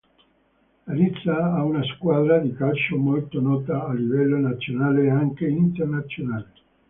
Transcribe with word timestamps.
Larissa 0.87 1.51
ha 1.53 1.63
una 1.63 1.83
squadra 1.83 2.39
di 2.39 2.55
calcio 2.55 2.97
molto 2.97 3.39
nota 3.39 3.85
a 3.85 3.93
livello 3.93 4.37
nazionale 4.39 5.03
e 5.03 5.09
anche 5.11 5.45
internazionale. 5.47 6.51